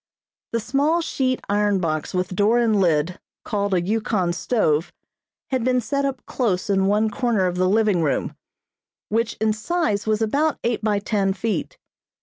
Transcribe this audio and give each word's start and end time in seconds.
The 0.51 0.59
small 0.59 1.01
sheet 1.01 1.41
iron 1.47 1.77
box 1.79 2.11
with 2.11 2.35
door 2.35 2.57
and 2.57 2.79
lid, 2.81 3.19
called 3.45 3.75
a 3.75 3.81
Yukon 3.81 4.33
stove, 4.33 4.91
had 5.51 5.63
been 5.63 5.79
set 5.79 6.05
up 6.05 6.25
close 6.25 6.71
in 6.71 6.87
one 6.87 7.11
corner 7.11 7.45
of 7.45 7.57
the 7.57 7.69
living 7.69 8.01
room, 8.01 8.35
which 9.09 9.35
in 9.35 9.53
size 9.53 10.07
was 10.07 10.19
about 10.19 10.57
eight 10.63 10.81
by 10.83 10.97
ten 10.97 11.33
feet. 11.33 11.77